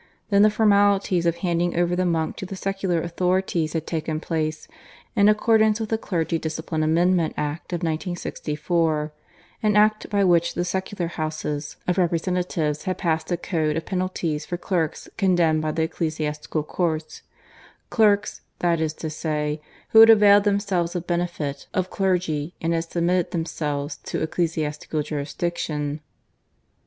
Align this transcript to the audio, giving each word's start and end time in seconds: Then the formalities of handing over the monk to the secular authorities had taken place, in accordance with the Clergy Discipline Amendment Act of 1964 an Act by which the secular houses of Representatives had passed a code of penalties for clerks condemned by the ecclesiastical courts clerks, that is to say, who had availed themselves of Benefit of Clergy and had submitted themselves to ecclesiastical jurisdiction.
Then 0.31 0.41
the 0.41 0.49
formalities 0.49 1.27
of 1.27 1.35
handing 1.35 1.77
over 1.77 1.95
the 1.95 2.07
monk 2.07 2.35
to 2.37 2.45
the 2.47 2.55
secular 2.55 3.03
authorities 3.03 3.73
had 3.73 3.85
taken 3.85 4.19
place, 4.19 4.67
in 5.15 5.29
accordance 5.29 5.79
with 5.79 5.89
the 5.89 5.97
Clergy 5.99 6.39
Discipline 6.39 6.81
Amendment 6.81 7.35
Act 7.37 7.71
of 7.71 7.83
1964 7.83 9.13
an 9.61 9.75
Act 9.75 10.09
by 10.09 10.23
which 10.23 10.55
the 10.55 10.65
secular 10.65 11.05
houses 11.05 11.75
of 11.87 11.99
Representatives 11.99 12.85
had 12.85 12.97
passed 12.97 13.31
a 13.31 13.37
code 13.37 13.77
of 13.77 13.85
penalties 13.85 14.43
for 14.43 14.57
clerks 14.57 15.07
condemned 15.17 15.61
by 15.61 15.71
the 15.71 15.83
ecclesiastical 15.83 16.63
courts 16.63 17.21
clerks, 17.91 18.41
that 18.57 18.81
is 18.81 18.93
to 18.93 19.09
say, 19.11 19.61
who 19.89 19.99
had 19.99 20.09
availed 20.09 20.45
themselves 20.45 20.95
of 20.95 21.05
Benefit 21.05 21.67
of 21.75 21.91
Clergy 21.91 22.55
and 22.59 22.73
had 22.73 22.85
submitted 22.85 23.29
themselves 23.29 23.97
to 24.05 24.23
ecclesiastical 24.23 25.03
jurisdiction. 25.03 25.99